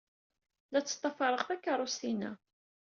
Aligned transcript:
La 0.71 0.79
ttḍafareɣ 0.81 1.41
takeṛṛust-inna. 1.43 2.31